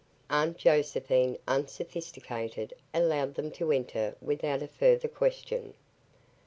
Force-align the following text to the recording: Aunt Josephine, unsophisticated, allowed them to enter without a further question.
Aunt 0.31 0.57
Josephine, 0.57 1.37
unsophisticated, 1.47 2.73
allowed 2.91 3.35
them 3.35 3.51
to 3.51 3.71
enter 3.71 4.15
without 4.19 4.63
a 4.63 4.67
further 4.67 5.07
question. 5.07 5.75